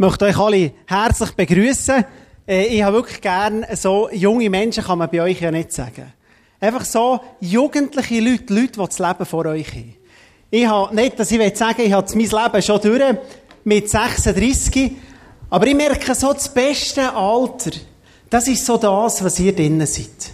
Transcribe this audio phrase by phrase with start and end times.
[0.00, 2.06] möchte euch alle herzlich begrüßen.
[2.48, 6.10] Äh, ich habe wirklich gern so junge Menschen, kann man bei euch ja nicht sagen.
[6.58, 9.94] Einfach so jugendliche Leute, Leute, die das Leben vor euch haben.
[10.50, 13.16] Ich habe nicht, dass ich sagen ich habe mein Leben schon durch,
[13.64, 14.92] mit 36,
[15.50, 17.72] aber ich merke so, das beste Alter,
[18.30, 20.30] das ist so das, was ihr drinnen seid.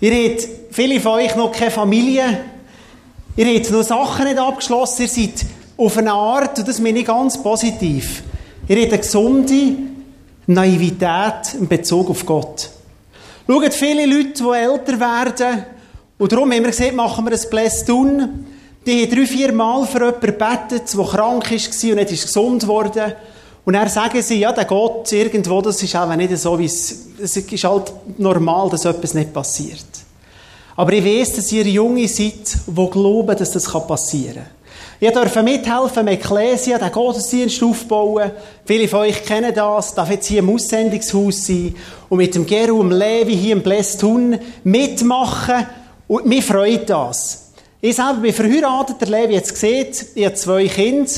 [0.00, 2.44] Ihr habt, viele von euch noch keine Familie,
[3.34, 7.06] ihr habt noch Sachen nicht abgeschlossen, ihr seid auf eine Art, und das meine ich
[7.06, 8.22] ganz positiv,
[8.68, 9.76] Ihr habt eine gesunde
[10.46, 12.68] Naivität in Bezug auf Gott.
[13.46, 15.64] Schaut, viele Leute, die älter werden,
[16.18, 18.46] und darum haben wir gesagt, machen wir ein Blästun,
[18.84, 22.66] die haben drei, vier Mal für jemanden gebetet, der krank war und nicht ist gesund
[22.66, 23.16] wurde.
[23.64, 27.06] Und dann sagen sie, ja, der Gott irgendwo, das ist auch nicht so, wie es,
[27.22, 29.86] es ist halt normal, dass etwas nicht passiert.
[30.76, 34.57] Aber ich weiß, dass ihr Junge seid, die glauben, dass das passieren kann.
[35.00, 38.32] Ich durfte mithelfen, im Ecclesia, den Gottesdienst aufbauen.
[38.64, 39.94] Viele von euch kennen das.
[39.94, 41.76] Darf jetzt hier im Aussendungshaus sein
[42.08, 45.66] und mit dem Geru, dem Levi hier im Blästun mitmachen.
[46.08, 47.52] Und mir freut das.
[47.80, 49.94] Ich selber bin verheiratet, der Levi hat es gesehen.
[50.16, 51.12] Ich habe zwei Kinder,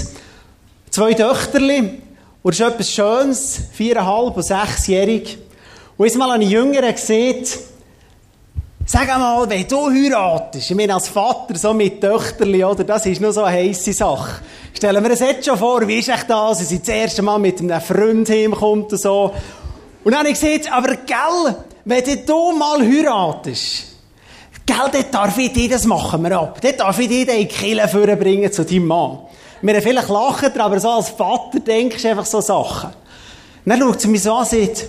[0.90, 2.02] zwei Töchterli.
[2.42, 5.38] Und das ist etwas Schönes, viereinhalb und sechsjährig.
[5.96, 7.46] Und jetzt mal einen Jüngeren gesehen,
[8.92, 13.20] Sag einmal, wenn du heiratest, ich meine als Vater so mit Töchterli, oder, das ist
[13.20, 14.42] nur so eine heisse Sache.
[14.74, 17.38] Stellen wir uns jetzt schon vor, wie ist echt das, wenn sie das erste Mal
[17.38, 19.32] mit einem Freund heimkommt und so.
[20.02, 23.84] Und dann habe ich gesagt, aber gell, wenn du mal heiratest,
[24.66, 26.60] gell, dann darf ich dir, das machen wir ab.
[26.60, 29.18] Dann darf ich dir den Kille vorbringen zu deinem Mann.
[29.62, 32.90] Wir haben vielleicht lachen, aber so als Vater denkst du einfach so Sachen.
[33.64, 34.88] Dann schaut sie mich so an und sagt,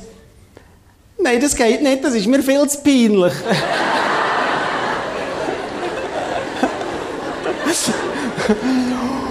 [1.24, 3.34] Nein, das geht nicht, das ist mir viel zu peinlich.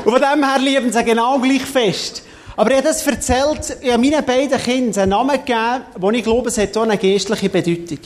[0.04, 2.22] Und von dem her lieben sie genau gleich fest.
[2.56, 6.22] Aber er hat das erzählt, ich habe meinen beiden Kindern einen Namen gegeben, wo ich
[6.22, 7.98] glaube, es hat auch eine geistliche Bedeutung.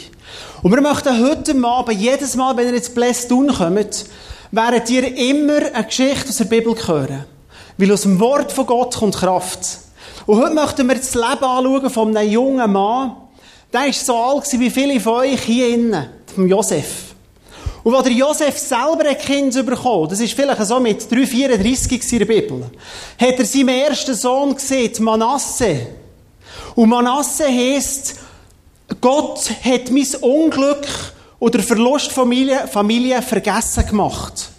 [0.63, 4.07] Und wir möchten heute Abend, jedes Mal, wenn ihr jetzt Blästun kommt,
[4.51, 7.25] werdet ihr immer eine Geschichte aus der Bibel hören.
[7.77, 9.79] Weil aus dem Wort von Gott kommt Kraft.
[10.27, 13.17] Und heute möchten wir das Leben anschauen von einem jungen Mann,
[13.75, 17.15] der war so alt wie viele von euch hier innen, vom Josef.
[17.83, 22.19] Und als der Josef selber ein Kind bekommen, das ist vielleicht so mit 3,34 in
[22.21, 22.71] der Bibel,
[23.19, 25.89] hat er seinen ersten Sohn gesehen, Manasse.
[26.77, 28.15] Und Manasse heisst,
[29.01, 30.87] Gott hat mein Unglück
[31.41, 34.51] oder Verlust Familie, Familie vergessen gemacht.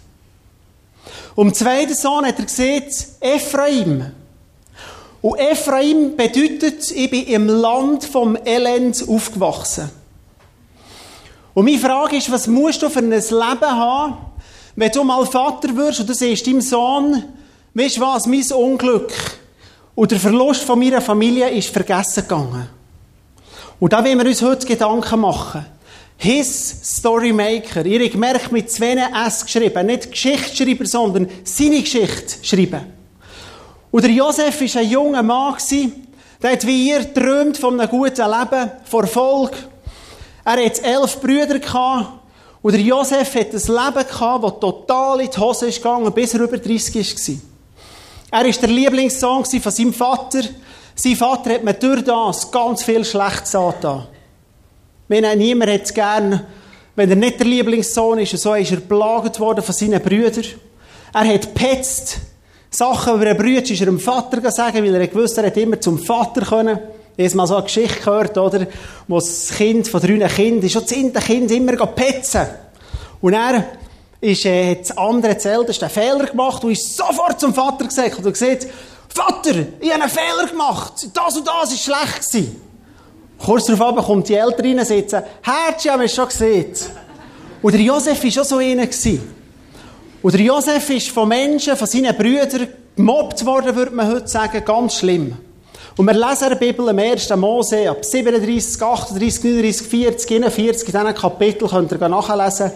[1.35, 2.83] Und im zweiten Sohn hat er gesehen,
[3.21, 4.11] Ephraim.
[5.25, 9.89] Und Ephraim bedeutet, ich bin im Land vom Elend aufgewachsen.
[11.55, 14.17] Und meine Frage ist, was musst du für ein Leben haben,
[14.75, 17.23] wenn du mal Vater wirst und du siehst deinem Sohn,
[17.73, 19.11] weißt du was, mein Unglück
[19.95, 22.69] und der Verlust von meiner Familie ist vergessen gegangen.
[23.79, 25.65] Und da wollen wir uns heute Gedanken machen.
[26.17, 27.83] His Storymaker.
[27.83, 29.87] Ihr gemerkt, mit zwei S geschrieben.
[29.87, 32.94] Nicht Geschichtsschreiber, sondern seine Geschichte schreiben.
[33.95, 35.56] Und der Josef war ein junger Mann,
[36.44, 39.53] der hat wie ihr träumt von einem guten Leben, von Erfolg.
[40.44, 42.09] Er hatte elf Brüder gehabt.
[42.61, 46.34] Und der Josef hat ein Leben gehabt, das total in die Hose ist gegangen, bis
[46.34, 48.41] er über 30 war.
[48.41, 50.41] Er war der Lieblingssohn von seinem Vater.
[50.94, 54.07] Sein Vater hat mir durch das ganz viel Schlechtes angetan.
[55.07, 56.45] Niemand hat es gern,
[56.97, 60.44] wenn er nicht der Lieblingssohn ist, so ist er belagert worden von seinen Brüdern.
[61.13, 62.19] Er hat petzt.
[62.69, 65.79] Sachen über einen Bruder ist er dem Vater sagen, weil er gewusst er hat immer
[65.79, 66.79] zum Vater können.
[67.17, 68.67] Ich habe mal so eine Geschichte gehört, oder?
[69.07, 72.45] Wo das Kind von drei Kindern, schon das eine Kind immer petzen.
[73.21, 73.63] Und er
[74.19, 78.17] ist, äh, hat das andere, älteste, einen Fehler gemacht und ist sofort zum Vater gesagt
[78.17, 78.67] und gesagt,
[79.07, 81.07] Vater, ich habe einen Fehler gemacht.
[81.13, 82.61] Das und das war schlecht gewesen.
[83.37, 85.21] Kurz darauf kommt die Eltern rein sitzen.
[85.41, 86.73] Herzchen, haben wir schon gesehen.
[87.61, 89.34] Und der Josef war schon so einer gewesen.
[90.25, 94.95] Und Josef ist von Menschen, von seinen Brüdern gemobbt worden, würde man heute sagen, ganz
[94.95, 95.37] schlimm.
[95.97, 97.29] Und wir lesen in der Bibel im 1.
[97.35, 102.72] Mose ab 37, 38, 39, 40, 41, in diesen Kapitel könnt ihr nachlesen,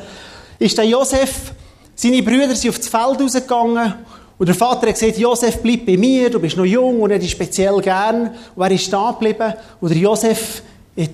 [0.59, 1.53] ist der Josef,
[1.95, 3.95] seine Brüder sind auf das Feld rausgegangen
[4.37, 7.19] und der Vater hat gesagt, Josef, bleib bei mir, du bist noch jung und er
[7.19, 8.29] ist speziell gern.
[8.55, 10.61] Und er ist da geblieben und der Josef
[10.95, 11.07] war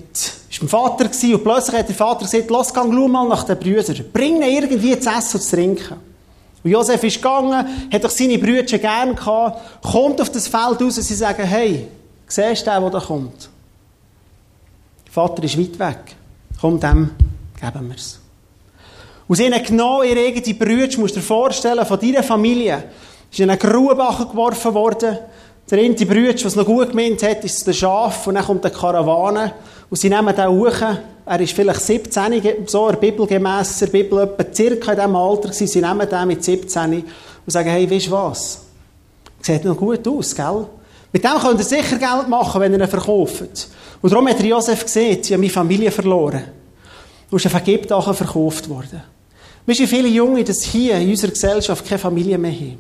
[0.60, 4.42] beim Vater und plötzlich hat der Vater gesagt, los, geh, mal nach den Brüdern, bring
[4.42, 6.15] ihnen irgendwie zu essen und zu trinken.
[6.66, 7.64] Und Josef ist gegangen,
[7.94, 11.88] hat doch seine Brüder gern gehabt, kommt auf das Feld raus und sie sagen, hey,
[12.28, 13.50] siehst du den, der da kommt?
[15.06, 16.16] Der Vater ist weit weg.
[16.60, 17.12] Komm, dem
[17.62, 18.20] geben wir es.
[19.30, 22.86] Aus ihnen genau ihre eigenen Brüder, musst du dir vorstellen, von deiner Familie,
[23.32, 25.20] ist in einen Grubenbacher geworfen worden,
[25.70, 28.74] Der eine Brüder, was noch gut gemeint hat, ist der Schaf und dann kommt eine
[28.74, 29.54] Karawane
[29.92, 30.82] und sie nehmen den hoch.
[31.28, 35.68] Er ist vielleicht 17, so der Bibel gemäss, Bibel etwa circa in diesem Alter gewesen.
[35.68, 37.04] Sie nehmen den mit 17 und
[37.48, 38.62] sagen, hey, weißt du was?
[39.42, 40.68] Sieht noch gut aus, gell?
[41.12, 43.70] Mit dem könnt ihr sicher Geld machen, wenn ihr ihn verkauft.
[44.02, 46.44] Und darum hat Josef gesehen, sie haben meine Familie verloren.
[47.32, 49.02] Und ist ein Vergebdachen verkauft worden.
[49.66, 52.78] Wir sind viele Junge, die hier in unserer Gesellschaft keine Familie mehr haben.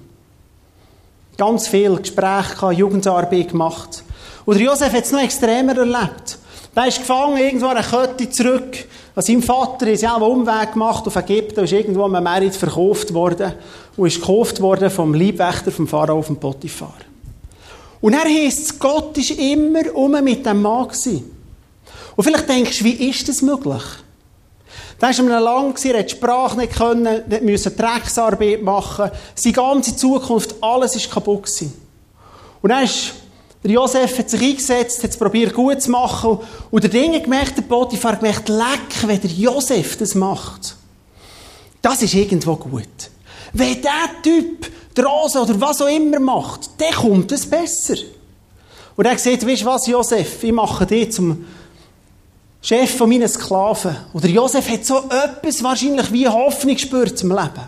[1.35, 4.03] Ganz viel Gespräche Jugendarbeit gemacht.
[4.45, 6.37] Und Josef hat es noch extremer erlebt.
[6.75, 8.85] Der ist gefangen, irgendwo an eine Kette zurück.
[9.15, 13.13] An seinem Vater ist ja einen Umweg gemacht auf Ägypten, ist irgendwo am Merit verkauft
[13.13, 13.53] worden
[13.95, 16.97] und ist gekauft worden vom Leibwächter vom Pharao vom Potiphar.
[18.01, 21.31] Und er heisst, Gott ist immer um mit dem Mann gewesen.
[22.15, 23.83] Und vielleicht denkst du, wie ist das möglich?
[24.99, 29.95] Da war er lang, er hat die Sprache nicht können, musste Drecksarbeit machen, seine ganze
[29.95, 31.73] Zukunft, alles war kaputt gewesen.
[32.61, 33.13] Und dann ist
[33.65, 36.37] der Josef hat sich eingesetzt, hat es probiert gut zu machen.
[36.69, 40.75] Und der Ding gemerkt, der Potiphar gemerkt, leck, wenn der Josef das macht.
[41.81, 43.09] Das ist irgendwo gut.
[43.53, 47.95] Wenn der Typ die Rose oder was auch immer macht, dann kommt es besser.
[48.95, 51.43] Und er sagt, weißt du was, Josef, ich mache dich zum
[52.61, 53.95] Chef von meinen Sklaven.
[54.13, 57.67] Oder Josef hat so etwas wahrscheinlich wie Hoffnung gespürt zum Leben.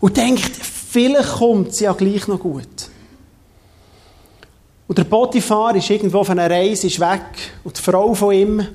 [0.00, 2.66] Und denkt, vielleicht kommt es ja gleich noch gut.
[4.88, 7.24] Und der Potiphar ist irgendwo von einer Reise ist weg.
[7.64, 8.66] Und die Frau von ihm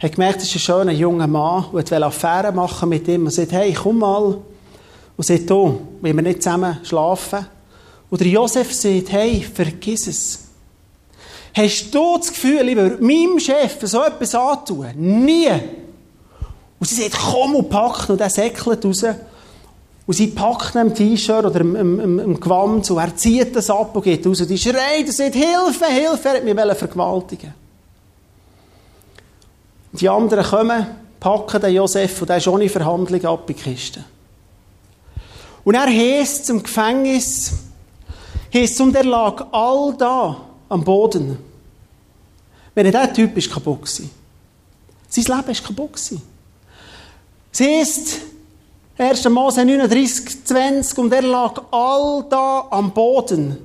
[0.00, 3.24] hat gemerkt, das ist ein schöner junger Mann und will Affäre machen mit ihm.
[3.24, 4.38] Und sagt, hey, komm mal.
[5.16, 7.46] Und sagt, du, wollen wir nicht zusammen schlafen?
[8.08, 10.44] Und der Josef sagt, hey, vergiss es.
[11.54, 14.86] Hast du das Gefühl, lieber meinem Chef so etwas antun?
[14.96, 15.50] Nie.
[16.78, 19.04] Und sie sagt, komm und pack und er säckelt raus.
[20.08, 23.94] Und sie packt ihn T-Shirt oder im, im, im, Gewand und er zieht das ab
[23.94, 24.40] und geht raus.
[24.40, 27.52] Und die schreit und sagt, Hilfe, Hilfe, er hat mich vergewaltigen
[29.92, 30.86] Die anderen kommen,
[31.20, 34.02] packen den Josef und der ist ohne Verhandlung ab in die Kiste.
[35.62, 37.52] Und er heisst zum Gefängnis,
[38.54, 40.40] heisst und er lag all da
[40.70, 41.36] am Boden.
[42.74, 44.10] Wenn er dieser Typ ist kaputt gewesen.
[45.10, 46.22] Sein Leben ist kaputt gewesen.
[47.52, 48.20] Es heisst,
[48.98, 49.28] 1.
[49.28, 53.56] Mose 39, 20, und er lag all da am Boden.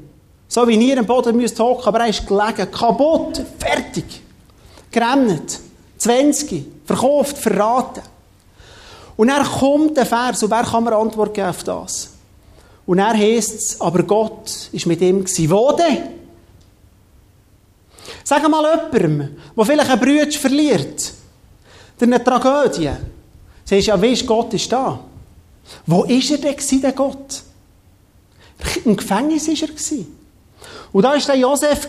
[0.47, 4.21] So wie ihr am Boden müsst hocken, aber er ist gelegen, kaputt, fertig,
[4.91, 5.59] gerannt,
[5.97, 8.03] 20, verkauft, verraten.
[9.17, 12.09] Und er kommt der Vers, und wer kann mir Antwort geben auf das?
[12.85, 15.49] Und er heißt es, aber Gott ist mit ihm gewesen.
[15.49, 16.09] Wo denn?
[18.23, 18.63] Sag mal
[18.93, 21.11] jemandem, der vielleicht einen Bruder verliert,
[21.99, 22.91] eine Tragödie.
[23.65, 24.99] Sagst ja, weißt, Gott ist da.
[25.85, 27.43] Wo ist er denn, der Gott?
[28.85, 30.05] Im Gefängnis war er.
[30.91, 31.87] Und da war der Josef.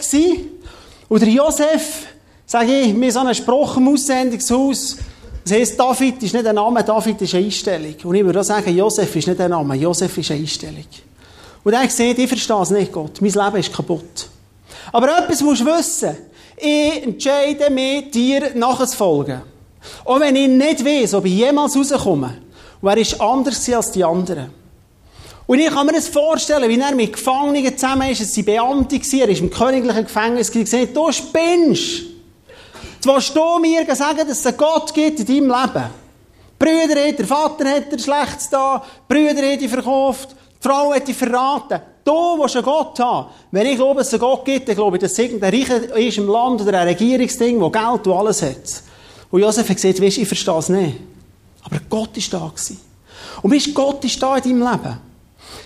[1.08, 2.06] Und der Josef,
[2.46, 4.96] sage ich, mir so einen Spruch im Aussendungshaus,
[5.44, 7.94] das heisst, David ist nicht ein Name, David ist eine Einstellung.
[8.04, 10.86] Und ich würde auch sagen, Josef ist nicht ein Name, Josef ist eine Einstellung.
[11.62, 13.20] Und er sieht, ich verstehe es nicht, Gott.
[13.20, 14.28] Mein Leben ist kaputt.
[14.90, 16.16] Aber etwas musst du wissen.
[16.56, 19.42] Ich entscheide mich, dir nachzufolgen.
[20.04, 22.38] Und wenn ich nicht weiß, ob ich jemals rauskomme,
[22.84, 24.50] und er ist anders als die anderen.
[25.46, 28.96] Und ich kann mir das vorstellen, wie er mit Gefangenen zusammen ist, es waren Beamte,
[28.96, 32.02] er ist im königlichen Gefängnis, und gesagt, du spinnst.
[32.94, 35.84] Jetzt willst du mir sagen, dass es einen Gott gibt in deinem Leben.
[36.58, 41.08] Brüder hat, der Vater hat er Schlechtes da, Brüder hat er verkauft, die Frau hat
[41.08, 41.80] er verraten.
[42.04, 43.28] Du willst einen Gott haben.
[43.50, 45.96] Wenn ich glaube, dass es einen Gott gibt, dann glaube ich, dass es irgendein Reicher
[45.96, 48.82] ist im Land oder ein Regierungsding, das Geld und alles hat.
[49.30, 51.13] Und Josef hat gesagt, weißt, ich verstehe es nicht.
[51.64, 52.78] Aber Gott ist da gewesen.
[53.42, 54.98] Und weißt, Gott ist da in deinem Leben.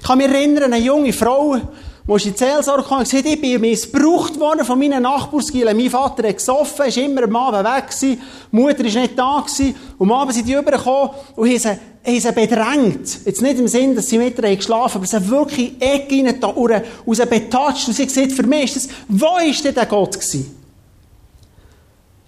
[0.00, 3.40] Ich kann mich erinnern, eine junge Frau, die in die Seelsorge kam und gesagt, ich
[3.40, 5.76] bin missbraucht worden von meinen Nachbarskielen.
[5.76, 9.44] Mein Vater hat gesoffen, ist immer am Abend weg gewesen, die Mutter war nicht da
[9.44, 13.18] gewesen, und am Abend sind die rübergekommen und haben sie, haben sie bedrängt.
[13.26, 15.78] Jetzt nicht im Sinn, dass sie mit ihr geschlafen haben, aber sie haben wirklich in
[15.78, 19.36] die Ecke rein, und sie betatscht und sie hat gesagt, für mich ist das, wo
[19.46, 20.54] ist denn der Gott gewesen?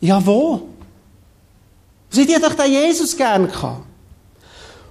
[0.00, 0.62] Ja, wo?
[2.11, 3.85] Sie hätte doch den Jesus gern gehabt.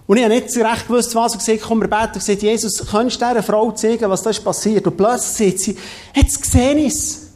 [0.08, 1.34] Und ich habe nicht so recht gewusst, was.
[1.34, 2.14] Und gesagt, komm, wir beten.
[2.14, 4.88] Und gesagt, Jesus, könntest du dieser Frau zeigen, was da ist passiert?
[4.88, 5.78] Und plötzlich sieht sie,
[6.16, 7.28] jetzt sehe ich es.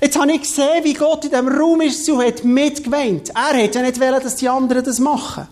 [0.00, 3.30] Jetzt habe ich gesehen, wie Gott in diesem Raum ist und hat mitgeweint.
[3.30, 5.46] Er hätte ja nicht wollen, dass die anderen das machen.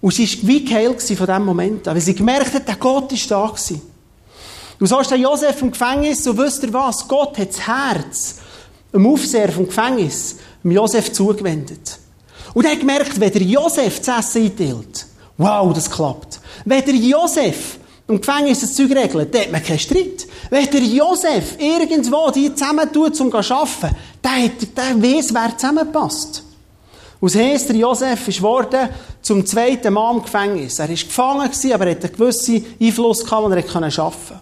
[0.00, 3.12] Und sie war wie geheilt von diesem Moment an, weil sie gemerkt hat, der Gott
[3.12, 3.82] ist da gewesen.
[4.80, 7.06] Und so ist der Josef im Gefängnis und wisst ihr was?
[7.06, 8.38] Gott hat das Herz,
[8.92, 11.98] dem Aufseher vom Gefängnis, dem Josef zugewendet.
[12.54, 15.06] Und er hat gemerkt, wenn der Josef das Essen einteilt,
[15.38, 16.40] wow, das klappt.
[16.64, 17.78] Wenn der Josef
[18.08, 20.26] im Gefängnis das Zeug regelt, da hat man keinen Streit.
[20.50, 26.44] Wenn der Josef irgendwo die zusammentut, um zu arbeiten, der, der weiss, wer zusammenpasst.
[27.20, 28.88] Und heisst, der Josef ist geworden
[29.22, 30.80] zum zweiten Mal im Gefängnis.
[30.80, 34.40] Er war gefangen, aber er hatte einen gewissen Einfluss, gehabt, den er arbeiten.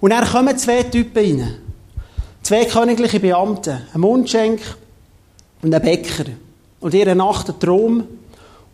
[0.00, 1.54] Und dann kommen zwei Typen rein.
[2.42, 3.82] Zwei königliche Beamte.
[3.92, 4.60] Ein Mundschenk
[5.60, 6.26] und ein Bäcker.
[6.80, 8.04] Und ihre Nacht ein Traum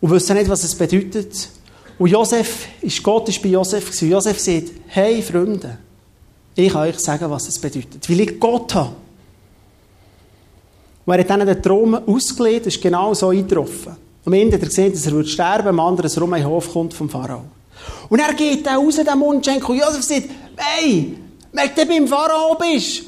[0.01, 1.49] und wissen nicht, was es bedeutet.
[1.99, 4.11] Und Josef, ist, Gott ist bei Josef gewesen.
[4.11, 5.79] Josef sagt, hey Freunde,
[6.55, 8.09] ich kann euch sagen, was es bedeutet.
[8.09, 8.91] Weil ich Gott habe.
[11.07, 13.97] Und er hat dann den Traum ausgelegt, ist genau so eingetroffen.
[14.25, 16.95] Am Ende hat er gesehen, dass er sterben, am anderen rum in den Hof kommt
[16.95, 17.45] vom Pharao.
[18.09, 21.17] Und er geht dann raus, der Mundschenk, und Josef sagt, hey,
[21.53, 23.03] wenn du beim Pharao bist,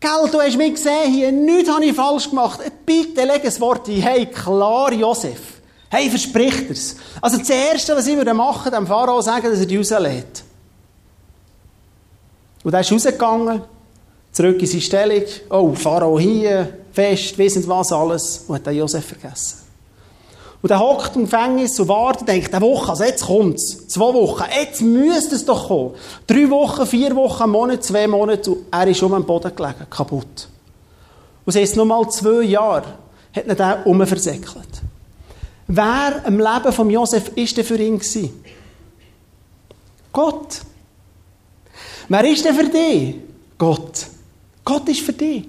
[0.00, 3.88] gell, du hast mich gesehen hier, nichts habe ich falsch gemacht, bitte leg ein Wort
[3.88, 5.58] ein, hey, klar, Josef.
[5.90, 6.96] Hey, verspricht er's.
[7.20, 10.44] Also das Erste, was ich würde machen, dem Pharao sagen, dass er die rauslädt.
[12.62, 13.62] Und er ist rausgegangen,
[14.32, 15.24] zurück in seine Stellung.
[15.48, 18.44] Oh, Pharao hier, fest, wissen was alles.
[18.46, 19.67] Und hat den Josef vergessen.
[20.60, 23.86] Und er hockt im Gefängnis und wartet, denkt, eine Woche, also jetzt kommt's.
[23.86, 25.94] Zwei Wochen, jetzt müsste es doch kommen.
[26.26, 29.86] Drei Wochen, vier Wochen, einen Monat, zwei Monate, und er ist um den Boden gelegen,
[29.88, 30.48] kaputt.
[31.44, 32.84] Und es ist noch mal zwei Jahre,
[33.34, 34.82] hat er den umversäckelt.
[35.68, 38.42] Wer im Leben von Josef ist denn für ihn gewesen?
[40.12, 40.62] Gott.
[42.08, 43.16] Wer ist denn für dich?
[43.58, 44.06] Gott.
[44.64, 45.46] Gott ist für dich.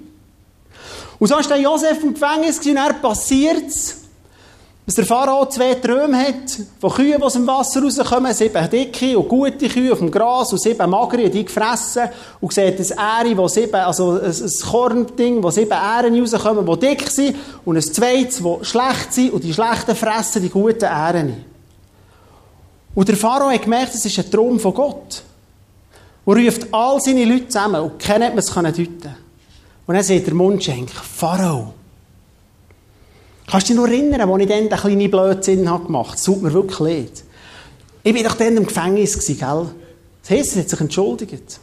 [1.18, 3.72] Und so ist der Josef im Gefängnis und er passiert
[4.90, 9.16] dass der Pharao zwei Träume hat, von Kühen, die aus dem Wasser rauskommen, sieben dicke
[9.16, 12.08] und gute Kühe auf dem Gras und sieben magere, die gefressen.
[12.40, 17.08] Und sieht ein Ähre, wo sieben, also ein, Kornding, wo sieben Ähren rauskommen, die dick
[17.08, 17.36] sind.
[17.64, 19.32] Und ein zweites, die schlecht sind.
[19.32, 21.44] Und die schlechten fressen die guten Ähren.
[22.92, 25.22] Und der Pharao hat gemerkt, das ist ein Traum von Gott.
[26.24, 27.80] Und ruft all seine Leute zusammen.
[27.80, 29.14] Und keiner hat es deuten.
[29.86, 31.74] Und dann sagt der Mundschenk, Pharao,
[33.50, 36.14] Kannst du dich noch erinnern, als ich dann den kleinen Blödsinn gemacht habe?
[36.14, 37.24] Es tut mir wirklich leid.
[38.04, 39.66] Ich war doch dann im Gefängnis, gell?
[40.22, 41.58] Das heisst, er hat sich entschuldigt.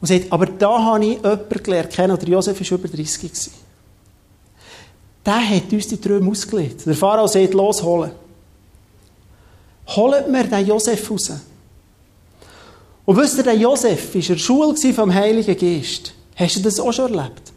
[0.00, 3.52] Und sagt, aber da habe ich jemanden gelernt kennen, der Josef war über 30 gewesen.
[5.24, 6.84] Der hat uns die Träume ausgelegt.
[6.84, 8.10] Der Pharao sagt, los, holen.
[9.86, 11.30] Holt mir den Josef raus.
[13.04, 16.12] Und wisst ihr, der Josef war in der Schule vom Heiligen Geist.
[16.34, 17.52] Hast du das auch schon erlebt?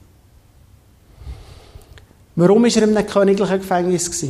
[2.40, 4.26] Warum war er in einem königlichen Gefängnis?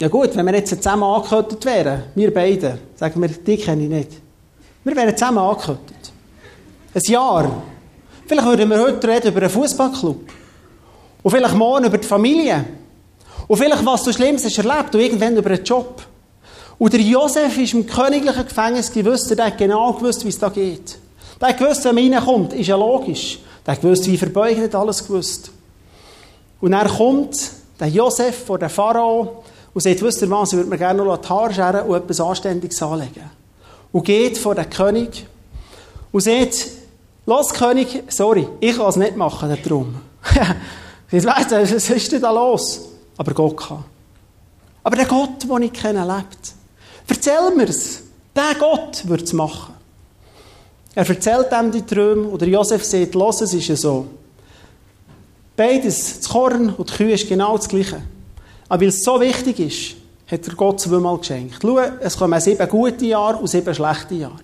[0.00, 3.90] Ja gut, wenn wir jetzt zusammen angehört wären, wir beide, sagen wir, die kenne ich
[3.90, 4.10] nicht.
[4.82, 5.80] Wir wären zusammen angehört.
[6.94, 7.62] Ein Jahr.
[8.26, 10.32] Vielleicht würden wir heute reden über einen Fußballclub.
[11.22, 12.64] Und vielleicht morgen über die Familie.
[13.46, 16.06] Und vielleicht, was du Schlimmes hast erlebt und irgendwann über einen Job.
[16.78, 20.48] Und der Josef ist im königlichen Gefängnis gewusst, der hat genau gewusst, wie es da
[20.48, 20.96] geht.
[21.38, 23.40] Der hat gewusst, wenn man reinkommt, ist ja logisch.
[23.66, 25.50] Der hat gewusst, wie verbeugen, hat alles gewusst.
[26.60, 29.44] Und dann kommt der Josef vor den Pharao
[29.74, 32.20] und sagt, wisst ihr was, ich würde mir gerne noch die Haare scheren und etwas
[32.20, 33.30] Anständiges anlegen.
[33.92, 35.26] Und geht vor den König
[36.12, 36.68] und sagt,
[37.26, 39.96] los König, sorry, ich kann es nicht machen, der Traum.
[41.10, 42.88] ich weiss, was ist denn da los?
[43.18, 43.84] Aber Gott kann.
[44.82, 46.54] Aber der Gott, den ich kenne, lebt.
[47.08, 48.02] Erzähl mir's.
[48.34, 49.74] Der Gott wird es machen.
[50.94, 54.06] Er erzählt ihm die Träume und der Josef sagt, los, es ist ja so.
[55.56, 58.02] Beides, das Korn und die Kühe, ist genau das Gleiche.
[58.68, 59.96] Aber weil es so wichtig ist,
[60.30, 61.56] hat er Gott zweimal geschenkt.
[61.62, 64.42] Schau, es kommen sieben gute Jahre und sieben schlechte Jahre.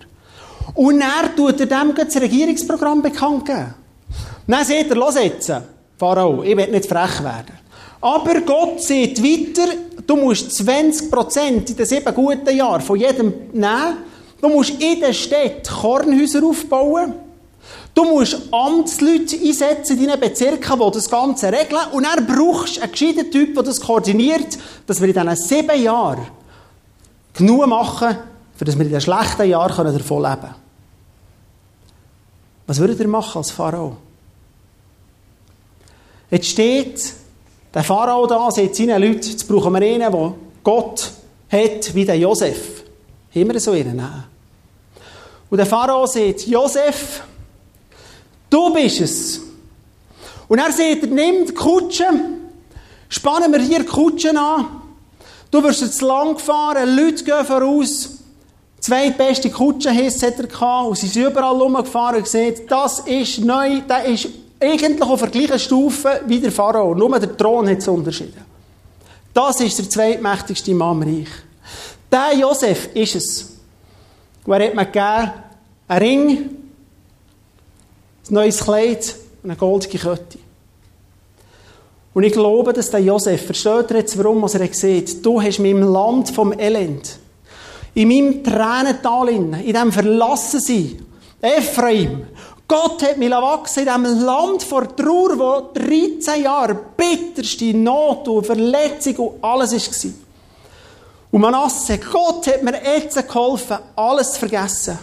[0.73, 3.73] Und er tut er dem das Regierungsprogramm bekannt geben.
[4.47, 5.51] dann sagt er, los jetzt,
[5.97, 7.59] Pharao, ich will nicht frech werden.
[8.01, 9.71] Aber Gott sagt weiter,
[10.05, 13.97] du musst 20% in den sieben guten Jahren von jedem nehmen.
[14.41, 17.13] Du musst in der Stadt Kornhäuser aufbauen.
[17.93, 21.91] Du musst Amtsleute einsetzen in deinen Bezirken, die das Ganze regeln.
[21.91, 24.57] Und dann brauchst du einen gescheiten Typ, der das koordiniert,
[24.87, 26.27] dass wir in diesen sieben Jahren
[27.33, 28.17] genug machen,
[28.55, 30.55] für dass wir in den schlechten Jahren davon leben können.
[32.65, 33.97] Was würdet ihr machen als Pharao?
[36.31, 37.13] Jetzt steht
[37.73, 40.33] der Pharao da, sagt seinen Leuten, jetzt brauchen wir einen, der
[40.63, 41.11] Gott
[41.51, 42.83] hat, wie der Josef.
[43.33, 44.01] Immer so einen.
[45.49, 47.23] Und der Pharao sagt, Josef,
[48.53, 49.41] Du bist es.
[50.47, 52.05] Und er sagt, nimmt die Kutsche,
[53.09, 54.67] spannen wir hier die Kutsche an.
[55.49, 58.11] Du wirst jetzt lang fahren, Leute gehen voraus.
[58.79, 63.39] Zwei beste Kutschenhisse hat er gehabt und sie sind überall rumgefahren und gesehen, das ist
[63.39, 64.27] neu, der ist
[64.59, 66.93] eigentlich auf der gleichen Stufe wie der Pharao.
[66.93, 68.45] Nur der Thron hat es unterschieden.
[69.33, 71.29] Das ist der zweitmächtigste Mann im Reich.
[72.11, 73.57] Der Josef ist es.
[74.45, 75.31] Und er hat mir gegeben,
[75.87, 76.62] einen Ring,
[78.29, 80.39] ein neues Kleid und eine goldige Kette.
[82.13, 85.59] Und ich glaube, dass der Josef, versteht er jetzt, warum was er sieht, du hast
[85.59, 87.17] mich im Land vom Elend,
[87.95, 91.05] in meinem Tränental, in diesem Verlassensein,
[91.41, 92.27] Ephraim,
[92.67, 98.45] Gott hat mich wachsen in diesem Land vor Trauer, wo 13 Jahre bitterste Not und
[98.45, 100.11] Verletzung und alles war.
[101.31, 104.97] Und Manasse, Gott hat mir jetzt geholfen, alles zu vergessen.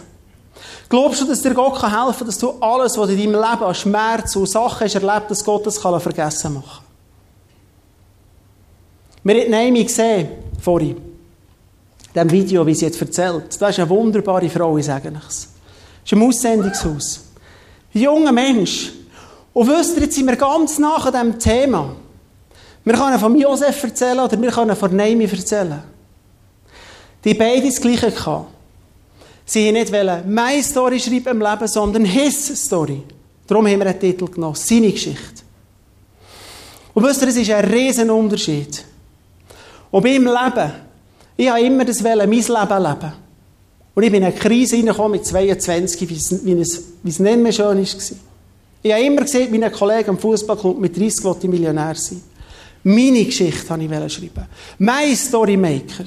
[0.89, 3.75] Glaubst du, dass dir Gott helfen kann, dass du alles, was in deinem Leben an
[3.75, 6.83] Schmerz und Sachen hast erlebt, dass Gott das kann vergessen machen
[9.23, 13.59] Wir haben Naomi gesehen, vorhin, in diesem Video, wie sie jetzt erzählt.
[13.59, 15.23] Das ist eine wunderbare Frau, ich sage es.
[15.23, 15.47] Das
[16.05, 17.21] ist ein Aussendungshaus.
[17.93, 18.91] Ein junger Mensch.
[19.53, 21.95] Und wisst ihr, jetzt sind wir ganz nach an diesem Thema.
[22.83, 25.83] Wir können von Josef erzählen oder wir können von Naomi erzählen.
[27.23, 28.47] Die beiden das Gleiche gehabt.
[29.51, 29.91] Sie haben nicht
[30.27, 33.03] meine Story schreiben im Leben, sondern his Story.
[33.45, 35.43] Darum haben wir einen Titel genommen, seine Geschichte.
[36.93, 38.85] Und wisst ihr, es ist ein riesen Unterschied.
[39.91, 40.71] Und beim Leben,
[41.35, 43.13] ich habe immer das Wollen, mein Leben leben.
[43.93, 47.19] Und ich bin in eine Krise reingekommen mit 22, wie es, wie es, wie es
[47.19, 48.17] nicht mehr schön war.
[48.83, 52.23] Ich habe immer gesehen, meine Kollegen am Fußballclub mit 30 wollte Millionär sein.
[52.83, 54.45] Meine Geschichte wollte ich schreiben.
[54.77, 56.05] Mein Storymaker.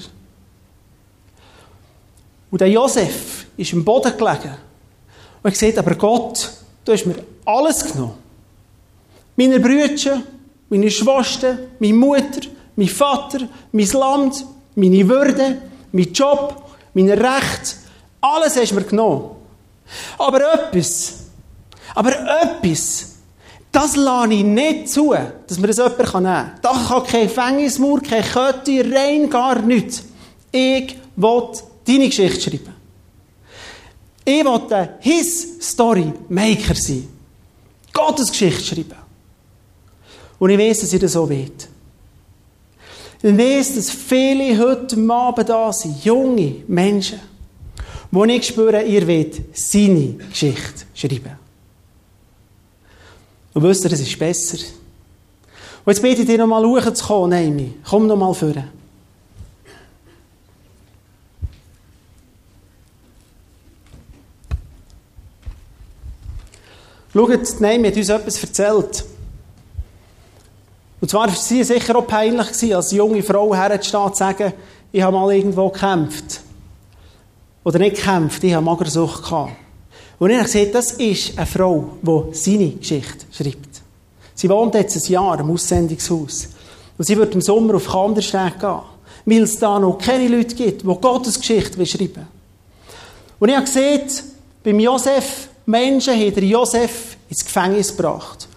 [2.55, 4.55] Und der Josef ist im Boden gelegen.
[5.43, 6.53] Und er sagt, aber Gott,
[6.85, 8.15] du hast mir alles genommen.
[9.35, 10.23] Meine Brüder,
[10.69, 12.43] meine Schwester, meine Mutter,
[12.77, 14.47] mein Vater, mein Land,
[14.77, 16.63] meine Würde, mein Job,
[16.95, 17.77] mein Recht,
[18.21, 19.31] alles hast du mir genommen.
[20.17, 21.25] Aber etwas,
[21.93, 23.17] aber etwas,
[23.73, 25.13] das lasse ich nicht zu,
[25.49, 26.53] dass mir das jemand nehmen kann.
[26.63, 30.05] Da kann kein Gefängnismauer, keine Kette, rein gar nichts.
[30.53, 31.51] Ich will
[31.87, 32.75] deine Geschichte schreiben.
[34.25, 37.09] Ich will His Story Maker sein.
[37.93, 39.05] Gottes Geschichte schreiben.
[40.39, 41.69] Und ich weiß, dass ihr das so wollt.
[43.23, 47.21] Ich weiß, dass viele heute Abend da sind, junge Menschen,
[48.11, 51.39] wo ich spüre, ihr wollt seine Geschichte schreiben.
[53.55, 54.59] Und wisst ihr, es ist besser.
[55.85, 57.75] Und jetzt bitte ich dich noch mal hochzukommen, Naomi.
[57.89, 58.35] Komm noch mal
[67.15, 69.05] Schaut, Naomi hat uns etwas erzählt.
[71.01, 74.53] Und zwar war es sicher auch peinlich, als junge Frau herzustehen und zu sagen,
[74.91, 76.41] ich habe mal irgendwo gekämpft.
[77.63, 79.53] Oder nicht gekämpft, ich habe Magersucht gehabt.
[80.19, 83.83] Und ich habe gesehen, das ist eine Frau, die seine Geschichte schreibt.
[84.35, 86.49] Sie wohnt jetzt ein Jahr im Aussendungshaus.
[86.99, 88.81] Und sie wird im Sommer auf Kandersteg gehen,
[89.25, 92.27] weil es da noch keine Leute gibt, die Gottes Geschichte schreiben
[93.39, 94.03] Und ich habe gesehen,
[94.65, 98.49] beim Josef, Menschen haben Josef ins Gefängnis gebracht.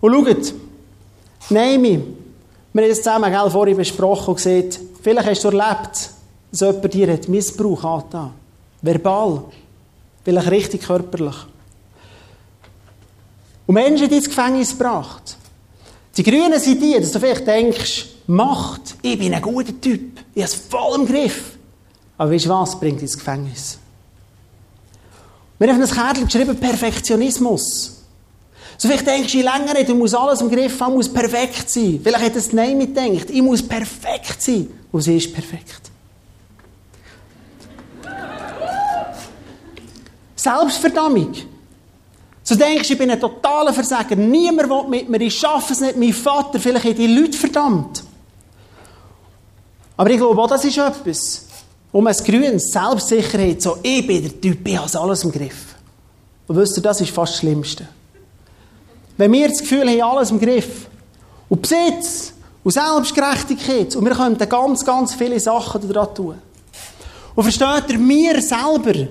[0.00, 0.54] Und schaut,
[1.50, 2.02] Naomi,
[2.72, 4.70] wir haben das zusammen gell, vorhin besprochen und gesehen,
[5.02, 6.10] vielleicht hast du erlebt,
[6.50, 8.32] dass jemand dir hat Missbrauch angetan
[8.82, 9.44] Verbal.
[10.24, 11.34] Vielleicht richtig körperlich.
[13.66, 15.36] Und Menschen die ins Gefängnis gebracht.
[16.16, 20.42] Die Grünen sind die, dass du vielleicht denkst, Macht, ich bin ein guter Typ, ich
[20.42, 21.58] habe es voll im Griff.
[22.16, 23.78] Aber weißt du was, bringt ins Gefängnis.
[25.62, 28.02] Wir haben auf ein Kärtchen geschrieben, Perfektionismus.
[28.76, 32.00] So vielleicht denkst du länger nicht, du musst alles im Griff haben, muss perfekt sein.
[32.02, 34.68] Vielleicht hat es Nein mitgedacht, ich muss perfekt sein.
[34.90, 35.92] Und sie ist perfekt.
[40.34, 41.32] Selbstverdammung.
[42.42, 44.16] So denkst du, ich bin ein totaler Versager.
[44.16, 45.96] Niemand will mit mir, ich schaffe es nicht.
[45.96, 48.02] Mein Vater, vielleicht hat die Leute verdammt.
[49.96, 51.51] Aber ich glaube, auch das ist etwas.
[51.92, 55.74] Um ein grünes Selbstsicherheit, so, ich bin der Typ, ich habe alles im Griff.
[56.46, 57.86] Und wisst ihr, das ist fast das Schlimmste.
[59.18, 60.86] Wenn wir das Gefühl haben, alles im Griff,
[61.50, 62.32] und Besitz,
[62.64, 66.34] und Selbstgerechtigkeit, und wir können ganz, ganz viele Sachen daran tun.
[67.34, 69.08] Und versteht ihr, wir selber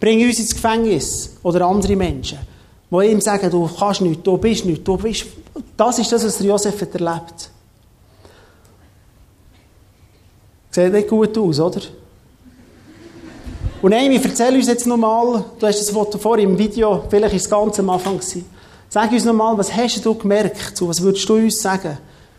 [0.00, 2.38] bringen uns ins Gefängnis, oder andere Menschen,
[2.90, 5.24] die ihm sagen, du kannst nichts, du bist nichts, du bist...
[5.76, 7.50] Das ist das, was Josef erlebt.
[10.70, 11.80] Sieht nicht gut aus, oder?
[13.80, 17.36] Und Amy, erzähl uns jetzt nochmal, du hast das Foto vor im Video, vielleicht war
[17.36, 18.18] es ganz am Anfang.
[18.18, 18.44] Gewesen.
[18.88, 20.80] Sag uns nochmal, was hast du gemerkt?
[20.80, 21.96] was würdest du uns sagen?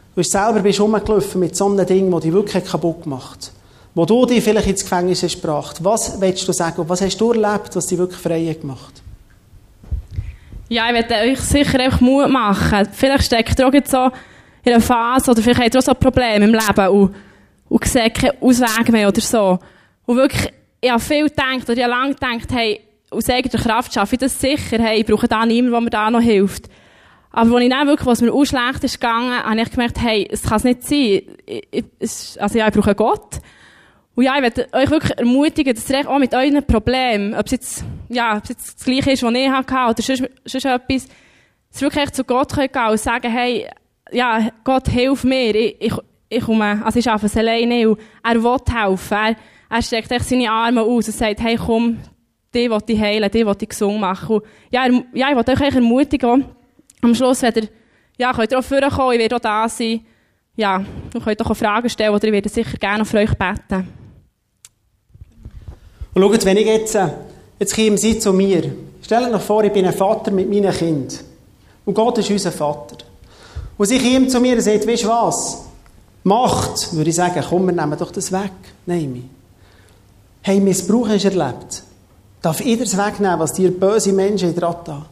[0.09, 3.53] Du bist selber bist rumgelaufen mit so einem Ding, das dich wirklich kaputt gemacht
[3.95, 5.81] Wo du dich vielleicht ins Gefängnis hast gebracht.
[5.81, 6.83] Was willst du sagen?
[6.89, 9.01] Was hast du erlebt, was dich wirklich frei gemacht
[10.67, 12.89] Ja, ich werde euch sicher einfach Mut machen.
[12.91, 14.09] Vielleicht steckt ihr auch jetzt so
[14.65, 17.15] in einer Phase, oder vielleicht habt ihr auch so Probleme im Leben und,
[17.69, 19.57] und seht keinen Ausweg mehr oder so.
[20.05, 23.93] Und wirklich, ich habe viel gedacht, oder ich habe lange gedacht, hey, aus eigener Kraft
[23.93, 26.69] schaffe ich das sicher, hey, ich brauche da niemanden, der mir da noch hilft.
[27.31, 30.27] Aber als ich dann wirklich, was mir auch schlecht ist gegangen, habe ich gemerkt, hey,
[30.29, 31.21] es kann es nicht sein.
[31.45, 33.39] Ich, ich, also ja, ich brauche Gott.
[34.15, 37.51] Und ja, ich möchte euch wirklich ermutigen, dass ihr auch mit euren Problemen, ob es
[37.51, 41.07] jetzt, ja, ob es jetzt das Gleiche ist, was ich hatte, oder sonst, sonst etwas,
[41.71, 43.67] dass ihr wirklich zu Gott gehen könnt und sagen, hey,
[44.11, 45.55] ja, Gott, hilf mir.
[45.55, 45.93] Ich, ich,
[46.29, 49.17] ich komme, also ich schaffe es alleine und er will helfen.
[49.17, 49.35] Er,
[49.69, 51.99] er streckt seine Arme aus und sagt, hey, komm,
[52.53, 54.37] die will ich heilen, die will ich gesund machen.
[54.37, 56.45] Und ja, ja, ich will euch ermutigen,
[57.01, 57.67] am Schluss, wenn ihr,
[58.17, 60.01] ja, könnt ihr auch vorkommen, ich werde auch da sein.
[60.55, 63.87] Ja, ihr könnt auch Fragen stellen oder ich werde sicher gerne für euch beten.
[66.13, 67.07] Und schaut, wenn ich jetzt, äh,
[67.59, 68.73] jetzt käme sie zu mir.
[69.01, 71.23] Stellt euch vor, ich bin ein Vater mit meinem Kind.
[71.85, 72.97] Und Gott ist unser Vater.
[73.77, 75.65] Und sie käme zu mir und sagt, weißt du was?
[76.23, 78.51] Macht, würde ich sagen, komm, wir nehmen doch das weg.
[78.85, 79.29] Nein.
[80.41, 81.83] Hey, Missbrauch hast du erlebt.
[82.41, 85.05] Darf ich das wegnehmen, was dir böse Menschen in der da?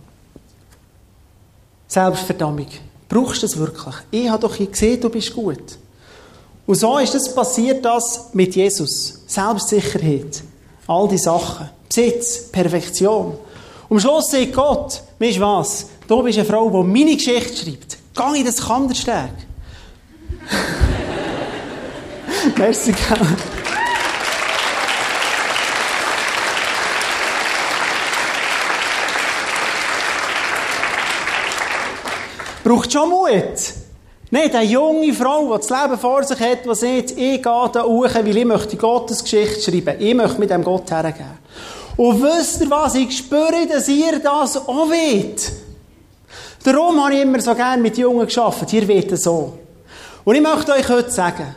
[1.87, 2.67] Selbstverdammung.
[3.09, 3.95] Brauchst du das wirklich?
[4.11, 5.77] Ich habe doch gesehen, du bist gut.
[6.65, 9.21] Und so ist das passiert, das mit Jesus.
[9.27, 10.43] Selbstsicherheit.
[10.87, 11.69] All die Sachen.
[11.87, 13.37] Besitz, Perfektion.
[13.89, 15.87] Am Schluss sagt Gott, weißt was?
[16.07, 17.97] Du bist eine Frau, die meine Geschichte schreibt.
[18.13, 19.31] Geh in das Kandersteg.
[22.57, 22.93] Merci,
[32.67, 33.31] braucht schon Mut.
[34.29, 37.83] Nicht eine junge Frau, die das Leben vor sich hat, die sagt, ich gehe da
[37.83, 39.95] hoch, weil ich möchte Gottes Geschichte schreiben.
[39.99, 41.39] Ich möchte mit dem Gott hergeben.
[41.95, 42.95] Und wisst ihr was?
[42.95, 45.51] Ich spüre, dass ihr das auch wollt.
[46.63, 48.71] Darum habe ich immer so gerne mit Jungen geschafft.
[48.73, 49.53] Ihr wollt so.
[50.25, 51.55] Und ich möchte euch heute sagen,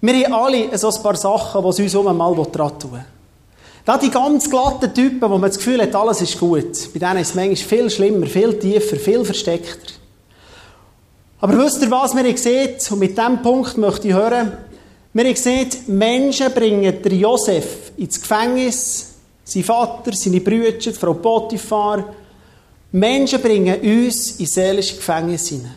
[0.00, 3.04] wir haben alle so ein paar Sachen, die uns um mal dran tun
[3.84, 6.92] Da die ganz glatten Typen, wo man das Gefühl hat, alles ist gut.
[6.92, 9.98] Bei denen ist es manchmal viel schlimmer, viel tiefer, viel versteckter.
[11.40, 12.76] Aber wisst ihr, was wir sehen?
[12.90, 14.52] Und mit diesem Punkt möchte ich hören.
[15.12, 22.14] Wir sehen, Menschen bringen den Josef ins Gefängnis, sein Vater, seine Brüder, Frau Potiphar.
[22.92, 25.74] Menschen bringen uns in seelische Gefängnis hinein.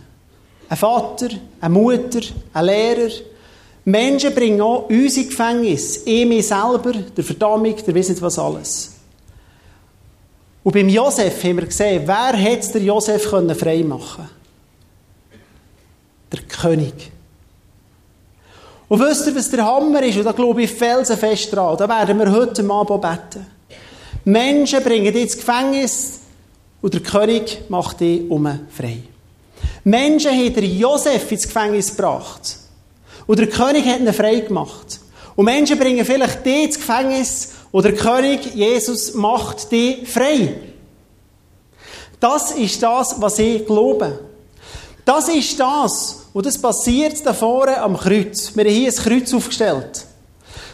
[0.68, 2.22] Ein Vater, eine Mutter,
[2.54, 3.12] ein Lehrer.
[3.86, 6.02] Menschen bringen auch uns in Gefängnis.
[6.06, 8.96] Ich, mich selber, der Verdammung, der wissen was alles.
[10.64, 14.41] Und beim Josef haben wir gesehen, wer hätte der Josef frei machen können?
[16.62, 17.12] König.
[18.88, 20.18] Und wisst ihr, was der Hammer ist?
[20.18, 21.78] Und da glaube ich felsenfest dran.
[21.78, 23.46] Da werden wir heute Abend beten.
[24.26, 26.20] Menschen bringen dich ins Gefängnis
[26.82, 28.98] und der König macht dich um frei.
[29.84, 32.58] Menschen haben Josef ins Gefängnis gebracht.
[33.28, 35.00] Und der König hat ihn frei gemacht.
[35.36, 40.56] Und Menschen bringen vielleicht dich ins Gefängnis und der König, Jesus, macht dich frei.
[42.20, 44.20] Das ist das, was ich glaube.
[45.06, 48.56] Das ist das, und das passiert da vorne am Kreuz.
[48.56, 50.06] Wir haben hier ein Kreuz aufgestellt.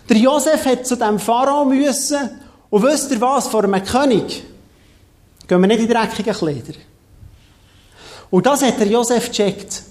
[0.09, 2.29] Der Josef hat zu dem Pharao müssen,
[2.69, 4.43] und wisst ihr was, vor einem König
[5.47, 6.73] gehen wir nicht in dreckigen Kleider.
[8.29, 9.83] Und das hat der Josef gecheckt.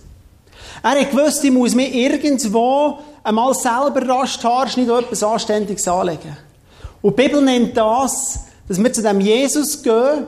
[0.82, 5.88] Er hat gewusst, ich muss mir irgendwo einmal selber rasch die Haarschnitt oder etwas Anständiges
[5.88, 6.36] anlegen.
[7.00, 10.26] Und die Bibel nennt das, dass wir zu dem Jesus gehen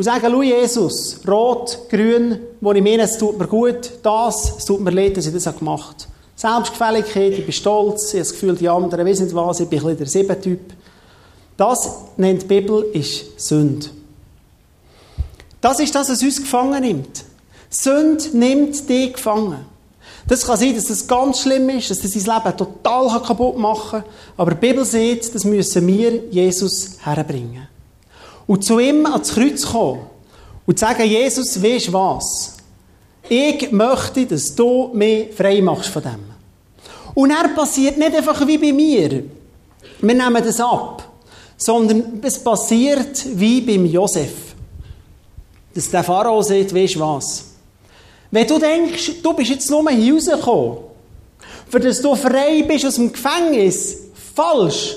[0.00, 4.64] und sagen, schau Jesus, rot, grün, wo ich meine, es tut mir gut, das, es
[4.64, 6.08] tut mir leid, dass ich das gemacht
[6.40, 6.56] habe.
[6.56, 9.78] Selbstgefälligkeit, ich bin stolz, ich habe das Gefühl, die anderen wissen nicht was, ich bin
[9.80, 10.60] ein bisschen der Sieben-Typ.
[11.54, 13.88] Das nennt die Bibel, ist Sünde.
[15.60, 17.22] Das ist das, was uns gefangen nimmt.
[17.68, 19.66] Sünde nimmt dich gefangen.
[20.26, 24.00] Das kann sein, dass das ganz schlimm ist, dass das sein Leben total kaputt machen
[24.00, 24.10] kann.
[24.38, 27.68] Aber die Bibel sagt, das müssen wir Jesus herbringen.
[28.50, 30.00] Und zu ihm ans Kreuz kommen
[30.66, 32.56] und sagen, Jesus, weißt du was?
[33.28, 36.24] Ich möchte, dass du mich frei machst von dem.
[37.14, 39.22] Und er passiert nicht einfach wie bei mir.
[40.00, 41.12] Wir nehmen das ab.
[41.56, 44.32] Sondern es passiert wie beim Josef.
[45.72, 47.44] Dass der Pharao sagt, weißt du was?
[48.32, 50.78] Wenn du denkst, du bist jetzt nur hier rausgekommen,
[51.68, 53.96] für dass du frei bist aus dem Gefängnis,
[54.34, 54.96] falsch.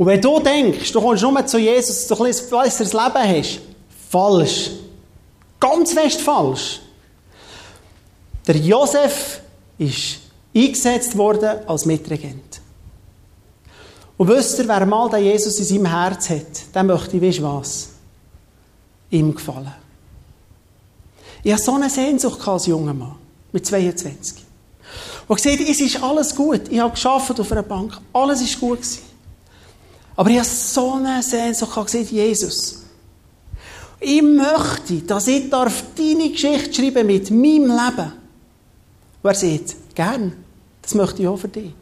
[0.00, 3.60] Und wenn du denkst, du kommst nur zu Jesus, dass du ein besseres Leben hast,
[4.08, 4.70] falsch.
[5.60, 6.80] Ganz fest falsch.
[8.46, 9.42] Der Josef
[9.76, 10.20] ist
[10.56, 12.62] eingesetzt worden als Mitregent.
[14.16, 17.88] Und wisst ihr, wer mal den Jesus in seinem Herz hat, der möchte, weißt was?
[19.10, 19.74] Ihm gefallen.
[21.42, 23.16] Ich hatte so eine Sehnsucht als junger Mann,
[23.52, 24.46] mit 22.
[25.28, 26.62] Der sieht, es ist alles gut.
[26.70, 28.00] Ich habe geschafft auf einer Bank.
[28.14, 29.09] Alles ist gut gewesen.
[30.16, 32.82] Aber ich habe so eine Sehnsucht gesehen, Jesus.
[34.00, 38.12] Ich möchte, dass ich darf deine Geschichte schreiben mit meinem Leben.
[39.22, 39.76] Wer sieht?
[39.94, 40.32] Gern.
[40.80, 41.72] Das möchte ich auch für dich.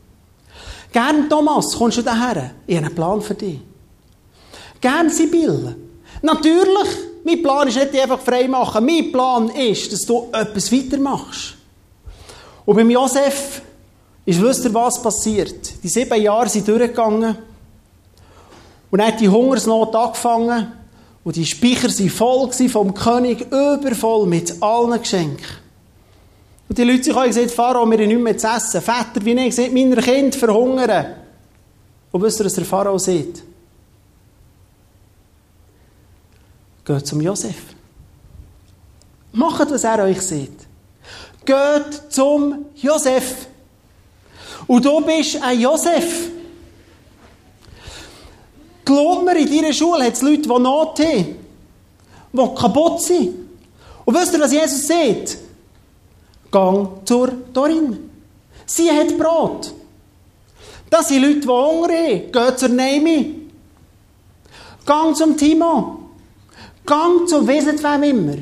[0.92, 2.52] Gern, Thomas, kommst du daher?
[2.66, 3.60] Ich habe einen Plan für dich.
[4.80, 5.76] Gern, Sibylle.
[6.22, 6.88] Natürlich,
[7.24, 8.84] mein Plan ist nicht einfach frei machen.
[8.84, 11.54] Mein Plan ist, dass du etwas weitermachst.
[12.64, 13.62] Und beim Josef
[14.24, 15.82] ist, wisst ihr, was passiert?
[15.82, 17.36] Die sieben Jahre sind durchgegangen.
[18.90, 20.72] Und dann hat die Hungersnot angefangen.
[21.24, 25.46] Und die Speicher waren voll vom König, übervoll mit allen Geschenken.
[26.68, 28.82] Und die Leute haben gesagt, Pharao, wir haben nichts mehr zu essen.
[28.82, 31.06] Väter, wie ich sehe, meine Kinder verhungern.
[32.10, 33.42] Und wisst ihr, was der Pharao sieht?
[36.84, 37.56] Geht zum Josef.
[39.32, 40.66] Macht, was er euch sieht.
[41.44, 43.46] Geht zum Josef.
[44.66, 46.30] Und du bist ein Josef.
[48.88, 51.36] Glaub in deiner Schule hat es Leute, die Not haben,
[52.32, 53.34] die kaputt sind.
[54.06, 55.36] Und wisst ihr, was Jesus sieht?
[56.50, 58.08] Gang zur Dorin.
[58.64, 59.74] Sie hat Brot.
[60.88, 62.32] Das sind Leute, die Hunger haben.
[62.32, 63.50] Geh zur Neimi.
[64.86, 65.98] Gang zum Timo.
[66.86, 68.38] Gang zum Wesen wem immer.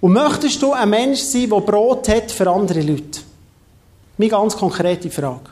[0.00, 3.20] Und möchtest du ein Mensch sein, der Brot hat für andere Leute?
[4.16, 5.50] Meine ganz konkrete Frage.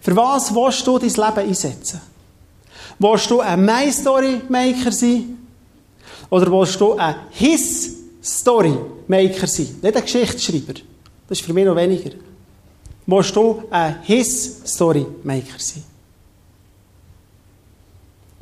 [0.00, 2.13] Für was willst du dein Leben einsetzen?
[2.98, 5.38] Willst du ein My-Story-Maker sein?
[6.30, 9.76] Oder willst du ein His-Story-Maker sein?
[9.82, 10.74] Nicht ein Geschichtsschreiber.
[11.28, 12.10] Das ist für mich noch weniger.
[13.06, 15.84] Willst du ein His-Story-Maker sein?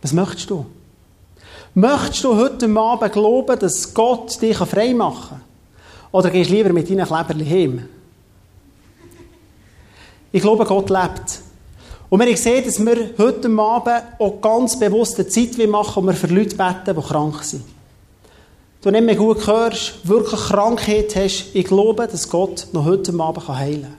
[0.00, 0.66] Was möchtest du?
[1.74, 5.42] Möchtest du heute Abend glauben, dass Gott dich frei machen kann?
[6.12, 7.88] Oder gehst du lieber mit deinen Kleberli heim?
[10.30, 11.40] Ich glaube, Gott lebt.
[12.12, 16.12] Und wir sehen, dass wir heute Abend auch ganz bewusst eine Zeit machen, wo wir
[16.12, 17.64] für Leute beten, die krank sind.
[18.83, 23.48] Du nicht mehr gut hörst, wirklich Krankheit hast, ich glaube, dass Gott noch heute Abend
[23.48, 23.96] heilen kann.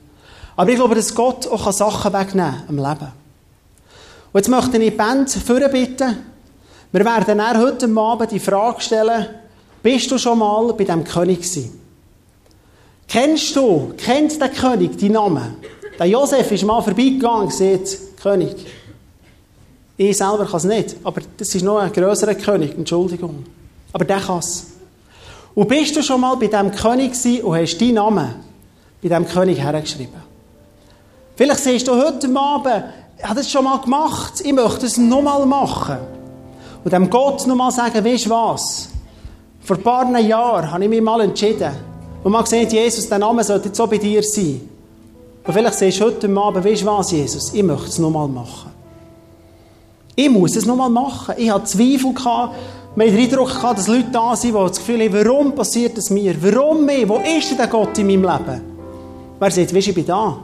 [0.58, 3.12] Aber ich glaube, dass Gott auch Sachen wegnehmen kann im Leben.
[4.32, 6.18] Und jetzt möchte ich die Band bitten.
[6.92, 9.26] Wir werden dann heute Abend die Frage stellen,
[9.82, 11.82] bist du schon mal bei diesem König gewesen?
[13.08, 15.56] Kennst du, kennt der König deinen Namen?
[16.00, 18.56] Der Josef ist mal vorbeigegangen und sieht, König.
[19.96, 23.46] Ich selber kann es nicht, aber das ist noch ein grösserer König, Entschuldigung.
[23.92, 24.68] Aber der kann es.
[25.54, 28.36] Und bist du schon mal bei diesem König gewesen und hast deinen Namen
[29.02, 30.22] bei diesem König hergeschrieben?
[31.36, 32.86] Vielleicht siehst du heute Abend,
[33.18, 35.98] ich habe das schon mal gemacht, ich möchte es nochmal machen.
[36.84, 38.90] Und dem Gott nochmal sagen, weißt du was?
[39.62, 41.72] Vor ein paar Jahren habe ich mich mal entschieden.
[42.24, 44.70] Und mal gesehen, Jesus, der Name sollte jetzt so bei dir sein.
[45.46, 47.54] Und vielleicht siehst du heute Abend, weißt du was, Jesus?
[47.54, 48.72] Ich möchte es nochmal machen.
[50.16, 51.36] Ich muss es nochmal machen.
[51.38, 52.56] Ich hatte Zweifel gehabt.
[52.96, 56.36] Wir den Eindruck dass Leute da sind, die das Gefühl haben, warum passiert das mir?
[56.40, 57.10] Warum mir?
[57.10, 58.62] Wo ist denn der Gott in meinem Leben?
[59.40, 60.38] Wer sagt, weißt du, ich bin da.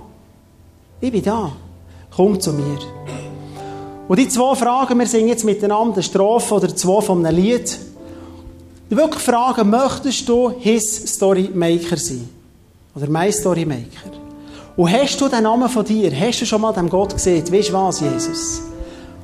[0.99, 1.51] Ich bin da.
[2.15, 2.79] Komm zu mir.
[4.07, 7.77] Und die zwei Fragen, wir singen jetzt miteinander eine Strophe oder zwei von einem Lied.
[8.89, 12.27] Die wirklich fragen, möchtest du His Story Maker sein?
[12.95, 14.19] Oder My Story Maker?
[14.79, 17.43] Und hast du den Namen von dir, hast du schon mal dem Gott gesehen?
[17.51, 18.61] Weißt du was, Jesus?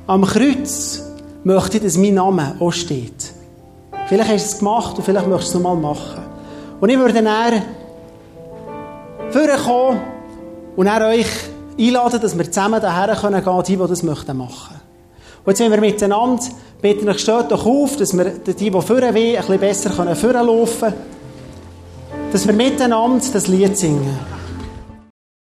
[0.06, 1.02] Am Kreuz
[1.44, 3.32] möchte ich, dass mein Name auch steht.
[4.06, 6.22] Vielleicht hast du es gemacht und vielleicht möchtest du es nochmal machen.
[6.78, 7.62] Und ich würde dann
[9.30, 10.02] vorkommen
[10.76, 11.26] und dann euch
[11.80, 14.74] einladen, dass wir zusammen daher gehen können, die, die das möchten machen.
[15.42, 16.42] Und jetzt sind wir miteinander,
[16.82, 20.80] bitte ich, steht doch auf, dass wir die, die vorne wollen, ein bisschen besser vorlaufen
[20.80, 20.94] können,
[22.30, 24.35] dass wir miteinander das Lied singen.